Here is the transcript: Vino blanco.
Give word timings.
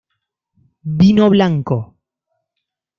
Vino 0.99 1.29
blanco. 1.29 1.77